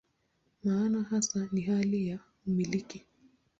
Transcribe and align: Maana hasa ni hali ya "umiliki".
Maana 0.63 1.01
hasa 1.03 1.47
ni 1.51 1.61
hali 1.61 2.07
ya 2.07 2.19
"umiliki". 2.47 3.05